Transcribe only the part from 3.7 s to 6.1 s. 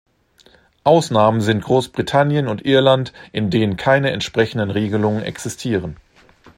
keine entsprechenden Regelungen existieren.